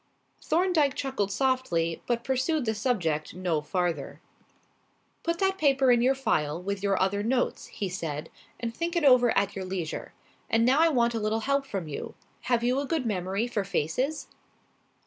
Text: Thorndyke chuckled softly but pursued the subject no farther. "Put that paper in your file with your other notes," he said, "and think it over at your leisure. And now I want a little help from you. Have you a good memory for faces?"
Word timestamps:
Thorndyke 0.41 0.95
chuckled 0.95 1.31
softly 1.31 2.01
but 2.07 2.23
pursued 2.23 2.65
the 2.65 2.73
subject 2.73 3.35
no 3.35 3.61
farther. 3.61 4.19
"Put 5.21 5.37
that 5.37 5.59
paper 5.59 5.91
in 5.91 6.01
your 6.01 6.15
file 6.15 6.59
with 6.59 6.81
your 6.81 6.99
other 6.99 7.21
notes," 7.21 7.67
he 7.67 7.87
said, 7.87 8.31
"and 8.59 8.73
think 8.75 8.95
it 8.95 9.03
over 9.03 9.29
at 9.37 9.55
your 9.55 9.63
leisure. 9.63 10.13
And 10.49 10.65
now 10.65 10.79
I 10.79 10.89
want 10.89 11.13
a 11.13 11.19
little 11.19 11.41
help 11.41 11.67
from 11.67 11.87
you. 11.87 12.15
Have 12.49 12.63
you 12.63 12.79
a 12.79 12.87
good 12.87 13.05
memory 13.05 13.45
for 13.45 13.63
faces?" 13.63 14.27